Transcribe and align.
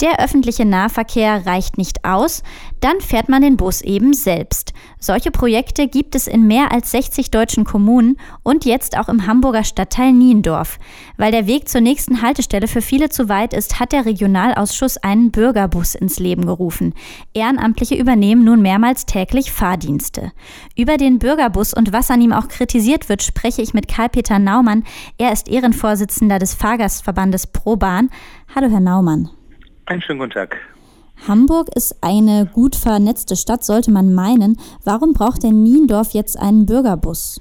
Der 0.00 0.20
öffentliche 0.20 0.64
Nahverkehr 0.64 1.44
reicht 1.44 1.76
nicht 1.76 2.04
aus, 2.04 2.44
dann 2.78 3.00
fährt 3.00 3.28
man 3.28 3.42
den 3.42 3.56
Bus 3.56 3.80
eben 3.80 4.12
selbst. 4.12 4.72
Solche 5.00 5.32
Projekte 5.32 5.88
gibt 5.88 6.14
es 6.14 6.28
in 6.28 6.46
mehr 6.46 6.70
als 6.70 6.92
60 6.92 7.32
deutschen 7.32 7.64
Kommunen 7.64 8.16
und 8.44 8.64
jetzt 8.64 8.96
auch 8.96 9.08
im 9.08 9.26
Hamburger 9.26 9.64
Stadtteil 9.64 10.12
Niendorf. 10.12 10.78
Weil 11.16 11.32
der 11.32 11.48
Weg 11.48 11.68
zur 11.68 11.80
nächsten 11.80 12.22
Haltestelle 12.22 12.68
für 12.68 12.80
viele 12.80 13.08
zu 13.08 13.28
weit 13.28 13.52
ist, 13.52 13.80
hat 13.80 13.90
der 13.90 14.06
Regionalausschuss 14.06 14.98
einen 14.98 15.32
Bürgerbus 15.32 15.96
ins 15.96 16.20
Leben 16.20 16.46
gerufen. 16.46 16.94
Ehrenamtliche 17.34 17.96
übernehmen 17.96 18.44
nun 18.44 18.62
mehrmals 18.62 19.04
täglich 19.04 19.50
Fahrdienste. 19.50 20.30
Über 20.76 20.96
den 20.96 21.18
Bürgerbus 21.18 21.74
und 21.74 21.92
was 21.92 22.12
an 22.12 22.20
ihm 22.20 22.32
auch 22.32 22.46
kritisiert 22.46 23.08
wird, 23.08 23.24
spreche 23.24 23.62
ich 23.62 23.74
mit 23.74 23.88
Karl-Peter 23.88 24.38
Naumann. 24.38 24.84
Er 25.18 25.32
ist 25.32 25.48
Ehrenvorsitzender 25.48 26.38
des 26.38 26.54
Fahrgastverbandes 26.54 27.48
ProBahn. 27.48 28.10
Hallo, 28.54 28.70
Herr 28.70 28.80
Naumann. 28.80 29.30
Einen 29.88 30.02
schönen 30.02 30.18
guten 30.18 30.32
Tag. 30.32 30.60
Hamburg 31.26 31.68
ist 31.74 31.96
eine 32.02 32.44
gut 32.52 32.76
vernetzte 32.76 33.36
Stadt, 33.36 33.64
sollte 33.64 33.90
man 33.90 34.14
meinen. 34.14 34.58
Warum 34.84 35.14
braucht 35.14 35.42
denn 35.42 35.62
Niendorf 35.62 36.12
jetzt 36.12 36.38
einen 36.38 36.66
Bürgerbus? 36.66 37.40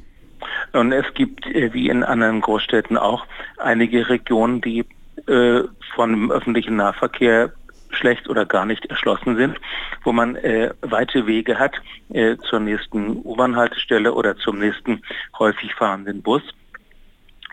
Und 0.72 0.94
es 0.94 1.06
gibt, 1.14 1.46
äh, 1.48 1.74
wie 1.74 1.90
in 1.90 2.04
anderen 2.04 2.40
Großstädten 2.40 2.98
auch, 2.98 3.26
einige 3.58 4.08
Regionen, 4.08 4.62
die 4.62 4.86
äh, 5.28 5.64
von 5.94 6.10
dem 6.12 6.32
öffentlichen 6.32 6.78
Nahverkehr 6.78 7.52
schlecht 7.90 8.30
oder 8.30 8.46
gar 8.46 8.66
nicht 8.66 8.86
erschlossen 8.86 9.36
sind, 9.36 9.60
wo 10.04 10.14
man 10.14 10.38
äh, 10.38 10.72
weite 10.80 11.28
Wege 11.28 11.60
hat 11.60 11.76
äh, 12.14 12.38
zur 12.50 12.62
nächsten 12.62 13.18
U-Bahn-Haltestelle 13.26 14.14
oder 14.14 14.38
zum 14.38 14.60
nächsten 14.60 15.02
häufig 15.38 15.76
fahrenden 15.76 16.22
Bus. 16.22 16.44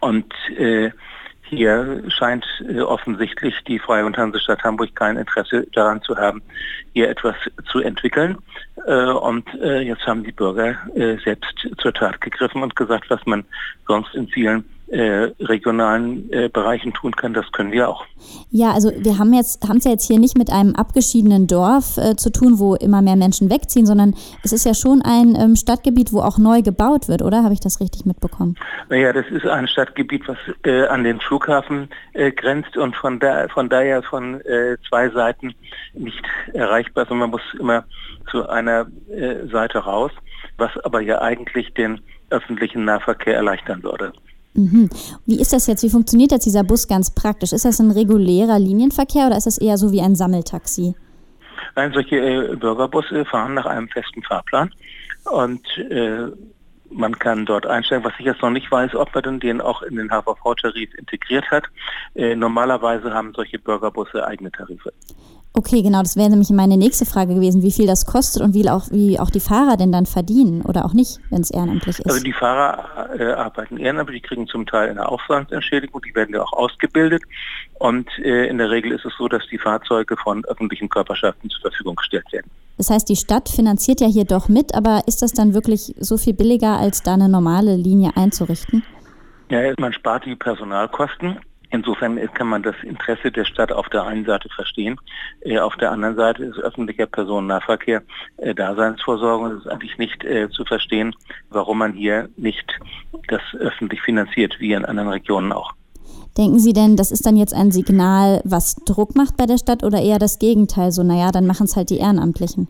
Und 0.00 0.32
äh, 0.56 0.92
hier 1.48 2.02
scheint 2.08 2.44
äh, 2.68 2.80
offensichtlich 2.80 3.54
die 3.66 3.78
Freie 3.78 4.04
und 4.04 4.16
Hansestadt 4.16 4.62
Hamburg 4.64 4.94
kein 4.94 5.16
Interesse 5.16 5.66
daran 5.72 6.02
zu 6.02 6.16
haben, 6.16 6.42
hier 6.92 7.08
etwas 7.08 7.36
zu 7.70 7.80
entwickeln. 7.80 8.38
Äh, 8.86 9.10
und 9.10 9.46
äh, 9.60 9.80
jetzt 9.80 10.06
haben 10.06 10.24
die 10.24 10.32
Bürger 10.32 10.76
selbst 11.24 11.68
zur 11.78 11.92
Tat 11.92 12.20
gegriffen 12.20 12.62
und 12.62 12.76
gesagt, 12.76 13.08
was 13.10 13.24
man 13.26 13.44
sonst 13.86 14.14
in 14.14 14.28
vielen 14.28 14.64
äh, 14.88 15.32
regionalen 15.40 16.30
äh, 16.30 16.48
Bereichen 16.48 16.92
tun 16.92 17.16
kann, 17.16 17.32
das 17.32 17.50
können 17.52 17.72
wir 17.72 17.88
auch. 17.88 18.04
Ja, 18.50 18.72
also 18.72 18.92
wir 18.96 19.18
haben 19.18 19.32
jetzt 19.32 19.66
haben 19.66 19.78
es 19.78 19.84
ja 19.84 19.90
jetzt 19.90 20.06
hier 20.06 20.18
nicht 20.18 20.36
mit 20.36 20.50
einem 20.50 20.74
abgeschiedenen 20.74 21.46
Dorf 21.46 21.96
äh, 21.96 22.16
zu 22.16 22.30
tun, 22.30 22.58
wo 22.58 22.74
immer 22.74 23.02
mehr 23.02 23.16
Menschen 23.16 23.50
wegziehen, 23.50 23.86
sondern 23.86 24.14
es 24.42 24.52
ist 24.52 24.64
ja 24.64 24.74
schon 24.74 25.02
ein 25.02 25.36
ähm, 25.36 25.56
Stadtgebiet, 25.56 26.12
wo 26.12 26.20
auch 26.20 26.38
neu 26.38 26.62
gebaut 26.62 27.08
wird, 27.08 27.22
oder? 27.22 27.42
Habe 27.42 27.54
ich 27.54 27.60
das 27.60 27.80
richtig 27.80 28.04
mitbekommen? 28.04 28.56
Naja, 28.90 29.12
das 29.12 29.26
ist 29.30 29.46
ein 29.46 29.66
Stadtgebiet, 29.68 30.28
was 30.28 30.36
äh, 30.64 30.86
an 30.86 31.04
den 31.04 31.18
Flughafen 31.18 31.88
äh, 32.12 32.30
grenzt 32.30 32.76
und 32.76 32.94
von 32.94 33.18
da 33.18 33.48
von 33.48 33.68
daher 33.68 34.02
von 34.02 34.40
äh, 34.42 34.76
zwei 34.88 35.08
Seiten 35.08 35.54
nicht 35.94 36.22
erreichbar, 36.52 37.06
sondern 37.06 37.30
man 37.30 37.40
muss 37.40 37.58
immer 37.58 37.84
zu 38.30 38.48
einer 38.48 38.86
Seite 39.52 39.78
raus, 39.78 40.10
was 40.56 40.70
aber 40.84 41.00
ja 41.00 41.20
eigentlich 41.20 41.72
den 41.74 42.00
öffentlichen 42.30 42.84
Nahverkehr 42.84 43.36
erleichtern 43.36 43.82
würde. 43.82 44.12
Mhm. 44.54 44.88
Wie 45.26 45.40
ist 45.40 45.52
das 45.52 45.66
jetzt? 45.66 45.82
Wie 45.82 45.90
funktioniert 45.90 46.30
jetzt 46.30 46.46
dieser 46.46 46.62
Bus 46.62 46.86
ganz 46.86 47.10
praktisch? 47.10 47.52
Ist 47.52 47.64
das 47.64 47.80
ein 47.80 47.90
regulärer 47.90 48.58
Linienverkehr 48.58 49.26
oder 49.26 49.36
ist 49.36 49.46
das 49.46 49.58
eher 49.58 49.78
so 49.78 49.92
wie 49.92 50.00
ein 50.00 50.14
Sammeltaxi? 50.14 50.94
Nein, 51.76 51.92
solche 51.92 52.16
äh, 52.16 52.56
Bürgerbusse 52.56 53.24
fahren 53.24 53.54
nach 53.54 53.66
einem 53.66 53.88
festen 53.88 54.22
Fahrplan 54.22 54.70
und 55.24 55.66
äh, 55.78 56.28
man 56.94 57.18
kann 57.18 57.44
dort 57.46 57.66
einsteigen. 57.66 58.04
Was 58.04 58.14
ich 58.18 58.24
jetzt 58.24 58.42
noch 58.42 58.50
nicht 58.50 58.70
weiß, 58.70 58.94
ob 58.94 59.14
man 59.14 59.40
den 59.40 59.60
auch 59.60 59.82
in 59.82 59.96
den 59.96 60.10
HVV-Tarif 60.10 60.94
integriert 60.94 61.50
hat. 61.50 61.64
Äh, 62.14 62.36
normalerweise 62.36 63.12
haben 63.12 63.32
solche 63.34 63.58
Bürgerbusse 63.58 64.26
eigene 64.26 64.50
Tarife. 64.50 64.92
Okay, 65.56 65.82
genau, 65.82 66.02
das 66.02 66.16
wäre 66.16 66.30
nämlich 66.30 66.50
meine 66.50 66.76
nächste 66.76 67.06
Frage 67.06 67.34
gewesen, 67.34 67.62
wie 67.62 67.70
viel 67.70 67.86
das 67.86 68.06
kostet 68.06 68.42
und 68.42 68.54
wie 68.54 68.68
auch, 68.68 68.90
wie 68.90 69.20
auch 69.20 69.30
die 69.30 69.38
Fahrer 69.38 69.76
denn 69.76 69.92
dann 69.92 70.04
verdienen 70.04 70.62
oder 70.62 70.84
auch 70.84 70.94
nicht, 70.94 71.20
wenn 71.30 71.42
es 71.42 71.50
ehrenamtlich 71.52 72.00
ist. 72.00 72.10
Also 72.10 72.24
die 72.24 72.32
Fahrer 72.32 73.16
äh, 73.16 73.32
arbeiten 73.34 73.76
ehrenamtlich, 73.76 74.22
die 74.22 74.28
kriegen 74.28 74.48
zum 74.48 74.66
Teil 74.66 74.90
eine 74.90 75.08
Aufwandsentschädigung, 75.08 76.02
die 76.02 76.12
werden 76.16 76.34
ja 76.34 76.42
auch 76.42 76.52
ausgebildet 76.52 77.22
und 77.74 78.08
äh, 78.18 78.48
in 78.48 78.58
der 78.58 78.70
Regel 78.70 78.90
ist 78.90 79.04
es 79.04 79.12
so, 79.16 79.28
dass 79.28 79.46
die 79.46 79.58
Fahrzeuge 79.58 80.16
von 80.16 80.44
öffentlichen 80.46 80.88
Körperschaften 80.88 81.48
zur 81.50 81.60
Verfügung 81.60 81.94
gestellt 81.94 82.26
werden. 82.32 82.50
Das 82.76 82.90
heißt, 82.90 83.08
die 83.08 83.16
Stadt 83.16 83.48
finanziert 83.48 84.00
ja 84.00 84.06
hier 84.06 84.24
doch 84.24 84.48
mit, 84.48 84.74
aber 84.74 85.02
ist 85.06 85.22
das 85.22 85.32
dann 85.32 85.54
wirklich 85.54 85.94
so 85.98 86.16
viel 86.16 86.34
billiger, 86.34 86.78
als 86.78 87.02
da 87.02 87.14
eine 87.14 87.28
normale 87.28 87.76
Linie 87.76 88.12
einzurichten? 88.16 88.82
Ja, 89.50 89.72
man 89.78 89.92
spart 89.92 90.24
die 90.24 90.36
Personalkosten 90.36 91.38
Insofern 91.74 92.20
kann 92.34 92.46
man 92.46 92.62
das 92.62 92.76
Interesse 92.84 93.32
der 93.32 93.44
Stadt 93.44 93.72
auf 93.72 93.88
der 93.88 94.04
einen 94.04 94.24
Seite 94.24 94.48
verstehen. 94.48 94.96
Äh, 95.40 95.58
auf 95.58 95.74
der 95.76 95.90
anderen 95.90 96.14
Seite 96.14 96.44
ist 96.44 96.58
öffentlicher 96.58 97.06
Personennahverkehr 97.06 98.00
äh, 98.36 98.54
Daseinsvorsorge. 98.54 99.56
Es 99.56 99.64
ist 99.64 99.68
eigentlich 99.68 99.98
nicht 99.98 100.22
äh, 100.22 100.48
zu 100.50 100.64
verstehen, 100.64 101.16
warum 101.50 101.78
man 101.78 101.92
hier 101.92 102.28
nicht 102.36 102.78
das 103.26 103.40
öffentlich 103.58 104.00
finanziert, 104.02 104.60
wie 104.60 104.72
in 104.72 104.84
anderen 104.84 105.08
Regionen 105.08 105.50
auch. 105.50 105.72
Denken 106.36 106.58
Sie 106.58 106.72
denn, 106.72 106.96
das 106.96 107.12
ist 107.12 107.26
dann 107.26 107.36
jetzt 107.36 107.54
ein 107.54 107.70
Signal, 107.70 108.40
was 108.44 108.74
Druck 108.86 109.14
macht 109.14 109.36
bei 109.36 109.46
der 109.46 109.58
Stadt 109.58 109.84
oder 109.84 110.00
eher 110.00 110.18
das 110.18 110.40
Gegenteil? 110.40 110.90
So, 110.90 111.04
naja, 111.04 111.30
dann 111.30 111.46
machen 111.46 111.64
es 111.64 111.76
halt 111.76 111.90
die 111.90 111.98
Ehrenamtlichen. 111.98 112.66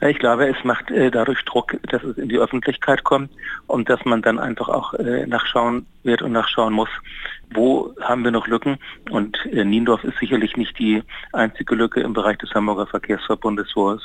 Ich 0.00 0.18
glaube, 0.18 0.48
es 0.48 0.64
macht 0.64 0.90
äh, 0.90 1.12
dadurch 1.12 1.44
Druck, 1.44 1.76
dass 1.90 2.02
es 2.02 2.18
in 2.18 2.28
die 2.28 2.38
Öffentlichkeit 2.38 3.04
kommt 3.04 3.30
und 3.68 3.88
dass 3.88 4.04
man 4.04 4.20
dann 4.20 4.40
einfach 4.40 4.68
auch 4.68 4.94
äh, 4.94 5.26
nachschauen 5.26 5.86
wird 6.02 6.22
und 6.22 6.32
nachschauen 6.32 6.72
muss, 6.72 6.88
wo 7.54 7.94
haben 8.00 8.24
wir 8.24 8.32
noch 8.32 8.48
Lücken. 8.48 8.78
Und 9.10 9.38
äh, 9.46 9.64
Niendorf 9.64 10.02
ist 10.02 10.18
sicherlich 10.18 10.56
nicht 10.56 10.76
die 10.78 11.04
einzige 11.32 11.76
Lücke 11.76 12.00
im 12.00 12.14
Bereich 12.14 12.38
des 12.38 12.50
Hamburger 12.52 12.86
Verkehrsverbundes, 12.88 13.68
wo 13.76 13.92
es 13.92 14.02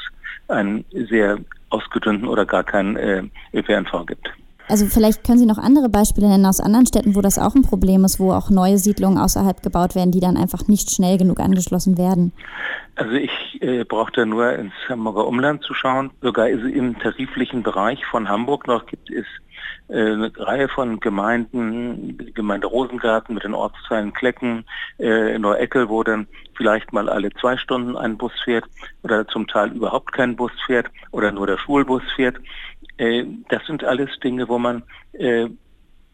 einen 0.49 0.85
sehr 0.91 1.39
ausgedünnten 1.69 2.27
oder 2.27 2.45
gar 2.45 2.63
keinen 2.63 2.95
äh, 2.95 3.23
ÖPNV 3.53 4.05
gibt. 4.05 4.29
Also 4.69 4.85
vielleicht 4.85 5.23
können 5.23 5.39
Sie 5.39 5.45
noch 5.45 5.57
andere 5.57 5.87
Beispiele 5.87 6.27
nennen 6.27 6.45
aus 6.45 6.59
anderen 6.59 6.85
Städten, 6.85 7.15
wo 7.15 7.21
das 7.21 7.39
auch 7.39 7.55
ein 7.55 7.61
Problem 7.61 8.03
ist, 8.03 8.19
wo 8.19 8.33
auch 8.33 8.49
neue 8.49 8.77
Siedlungen 8.77 9.17
außerhalb 9.17 9.63
gebaut 9.63 9.95
werden, 9.95 10.11
die 10.11 10.19
dann 10.19 10.35
einfach 10.35 10.67
nicht 10.67 10.91
schnell 10.91 11.17
genug 11.17 11.39
angeschlossen 11.39 11.97
werden. 11.97 12.33
Also 12.95 13.13
ich 13.13 13.31
äh, 13.61 13.85
brauchte 13.85 14.25
nur 14.25 14.51
ins 14.53 14.73
Hamburger 14.89 15.25
Umland 15.25 15.63
zu 15.63 15.73
schauen. 15.73 16.11
Sogar 16.21 16.49
im 16.49 16.99
tariflichen 16.99 17.63
Bereich 17.63 18.05
von 18.07 18.27
Hamburg 18.27 18.67
noch 18.67 18.85
gibt 18.87 19.09
es 19.09 19.25
äh, 19.89 20.11
eine 20.11 20.31
Reihe 20.35 20.67
von 20.67 20.99
Gemeinden, 20.99 22.17
Gemeinde 22.33 22.67
Rosengarten 22.67 23.35
mit 23.35 23.43
den 23.43 23.53
Ortsteilen 23.53 24.13
Klecken, 24.13 24.65
äh, 24.99 25.37
Neueckel, 25.39 25.87
wo 25.87 26.03
dann 26.03 26.27
vielleicht 26.55 26.91
mal 26.91 27.07
alle 27.07 27.29
zwei 27.39 27.55
Stunden 27.55 27.95
ein 27.95 28.17
Bus 28.17 28.33
fährt 28.43 28.65
oder 29.03 29.27
zum 29.27 29.47
Teil 29.47 29.71
überhaupt 29.71 30.11
kein 30.11 30.35
Bus 30.35 30.51
fährt 30.65 30.87
oder 31.11 31.31
nur 31.31 31.47
der 31.47 31.57
Schulbus 31.57 32.03
fährt. 32.15 32.37
Äh, 32.97 33.25
das 33.49 33.65
sind 33.65 33.83
alles 33.83 34.09
Dinge, 34.23 34.47
wo 34.47 34.57
man 34.57 34.83
äh, 35.13 35.47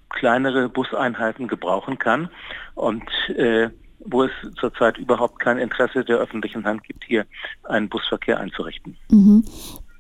kleinere 0.09 0.69
Buseinheiten 0.69 1.47
gebrauchen 1.47 1.97
kann 1.97 2.29
und 2.75 3.03
äh, 3.35 3.69
wo 4.05 4.23
es 4.23 4.31
zurzeit 4.59 4.97
überhaupt 4.97 5.39
kein 5.39 5.57
Interesse 5.57 6.03
der 6.03 6.17
öffentlichen 6.17 6.65
Hand 6.65 6.83
gibt, 6.83 7.05
hier 7.05 7.25
einen 7.63 7.89
Busverkehr 7.89 8.39
einzurichten. 8.39 8.97
Mhm. 9.09 9.43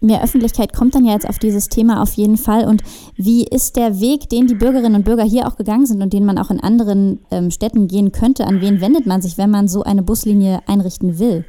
Mehr 0.01 0.21
Öffentlichkeit 0.21 0.73
kommt 0.73 0.95
dann 0.95 1.05
ja 1.05 1.13
jetzt 1.13 1.29
auf 1.29 1.39
dieses 1.39 1.69
Thema 1.69 2.01
auf 2.01 2.11
jeden 2.15 2.35
Fall. 2.35 2.65
Und 2.65 2.83
wie 3.15 3.47
ist 3.47 3.77
der 3.77 4.01
Weg, 4.01 4.27
den 4.27 4.47
die 4.47 4.55
Bürgerinnen 4.55 4.95
und 4.95 5.05
Bürger 5.05 5.23
hier 5.23 5.47
auch 5.47 5.55
gegangen 5.55 5.85
sind 5.85 6.01
und 6.01 6.11
den 6.11 6.25
man 6.25 6.37
auch 6.37 6.51
in 6.51 6.59
anderen 6.59 7.19
ähm, 7.31 7.51
Städten 7.51 7.87
gehen 7.87 8.11
könnte? 8.11 8.45
An 8.45 8.59
wen 8.59 8.81
wendet 8.81 9.05
man 9.05 9.21
sich, 9.21 9.37
wenn 9.37 9.49
man 9.49 9.69
so 9.69 9.83
eine 9.83 10.03
Buslinie 10.03 10.59
einrichten 10.67 11.19
will? 11.19 11.45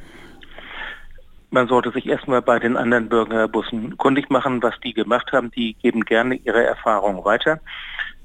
Man 1.55 1.69
sollte 1.69 1.89
sich 1.91 2.05
erstmal 2.05 2.41
bei 2.41 2.59
den 2.59 2.75
anderen 2.75 3.07
Bürgerbussen 3.07 3.95
kundig 3.95 4.29
machen, 4.29 4.61
was 4.61 4.77
die 4.83 4.93
gemacht 4.93 5.31
haben. 5.31 5.51
Die 5.51 5.73
geben 5.81 6.03
gerne 6.03 6.35
ihre 6.35 6.61
Erfahrungen 6.65 7.23
weiter. 7.23 7.61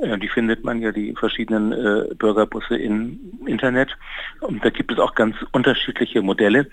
Äh, 0.01 0.19
die 0.19 0.27
findet 0.27 0.65
man 0.65 0.81
ja 0.81 0.91
die 0.91 1.15
verschiedenen 1.15 1.71
äh, 1.71 2.13
Bürgerbusse 2.17 2.77
im 2.77 3.21
Internet. 3.47 3.97
Und 4.41 4.65
da 4.65 4.71
gibt 4.71 4.91
es 4.91 4.99
auch 4.99 5.15
ganz 5.15 5.37
unterschiedliche 5.53 6.23
Modelle. 6.23 6.69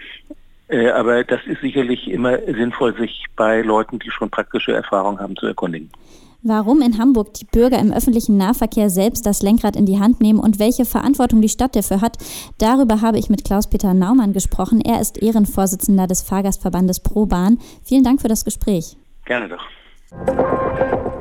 Äh, 0.68 0.90
aber 0.90 1.24
das 1.24 1.46
ist 1.46 1.62
sicherlich 1.62 2.10
immer 2.10 2.40
sinnvoll, 2.40 2.98
sich 2.98 3.26
bei 3.36 3.62
Leuten, 3.62 4.00
die 4.00 4.10
schon 4.10 4.32
praktische 4.32 4.74
Erfahrung 4.74 5.20
haben, 5.20 5.36
zu 5.36 5.46
erkundigen 5.46 5.92
warum 6.48 6.82
in 6.82 6.98
Hamburg 6.98 7.34
die 7.34 7.46
Bürger 7.46 7.80
im 7.80 7.92
öffentlichen 7.92 8.38
Nahverkehr 8.38 8.90
selbst 8.90 9.26
das 9.26 9.42
Lenkrad 9.42 9.76
in 9.76 9.86
die 9.86 10.00
Hand 10.00 10.22
nehmen 10.22 10.40
und 10.40 10.60
welche 10.60 10.86
Verantwortung 10.86 11.42
die 11.42 11.50
Stadt 11.50 11.76
dafür 11.76 12.02
hat. 12.02 12.18
Darüber 12.58 13.02
habe 13.02 13.20
ich 13.20 13.30
mit 13.30 13.44
Klaus-Peter 13.44 13.94
Naumann 13.94 14.34
gesprochen. 14.34 14.82
Er 14.82 15.02
ist 15.02 15.22
Ehrenvorsitzender 15.22 16.08
des 16.08 16.22
Fahrgastverbandes 16.22 17.00
ProBahn. 17.02 17.60
Vielen 17.84 18.04
Dank 18.04 18.22
für 18.22 18.28
das 18.28 18.46
Gespräch. 18.46 18.98
Gerne 19.26 19.50
doch. 19.50 19.64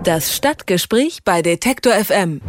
Das 0.05 0.35
Stadtgespräch 0.35 1.25
bei 1.25 1.43
Detektor 1.43 1.93
FM. 1.93 2.41